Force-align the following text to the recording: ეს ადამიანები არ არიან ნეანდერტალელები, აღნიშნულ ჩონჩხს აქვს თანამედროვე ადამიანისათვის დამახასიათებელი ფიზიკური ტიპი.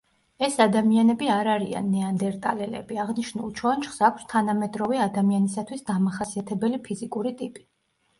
ეს 0.45 0.55
ადამიანები 0.63 1.27
არ 1.33 1.49
არიან 1.55 1.91
ნეანდერტალელები, 1.95 2.97
აღნიშნულ 3.03 3.51
ჩონჩხს 3.59 3.99
აქვს 4.07 4.25
თანამედროვე 4.31 5.03
ადამიანისათვის 5.05 5.85
დამახასიათებელი 5.91 6.81
ფიზიკური 6.89 7.35
ტიპი. 7.43 7.65